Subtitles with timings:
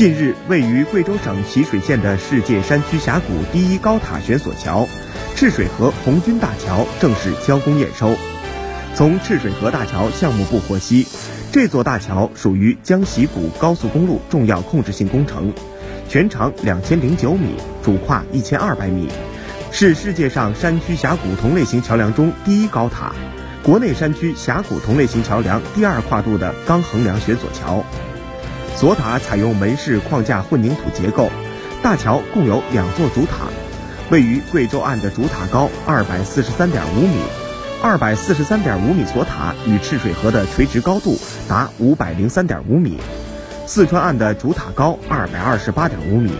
[0.00, 4.88] 近日，位于贵州省习水县的世界山区峡谷第一高塔悬索桥——
[5.36, 8.16] 赤水河红军大桥正式交工验收。
[8.94, 11.06] 从赤水河大桥项目部获悉，
[11.52, 15.52] 这座大桥属于江习古高速公路重要控制性工程，
[16.08, 17.48] 全长两千零九米，
[17.84, 19.06] 主跨一千二百米，
[19.70, 23.12] 是世界上山区峡谷同类型桥梁中第一高塔，
[23.62, 27.84] 国内山区峡谷同类型桥梁第二跨度的钢横梁悬索桥。
[28.80, 31.28] 索塔采用门式框架混凝土结构，
[31.82, 33.48] 大桥共有两座主塔，
[34.10, 37.18] 位于贵州岸的主塔高二百四十三点五米，
[37.82, 42.96] 二百四十三点五米索塔与赤水河的垂直高度达五百零三点五米，
[43.66, 46.32] 四川岸的主塔高二百二十八点五米。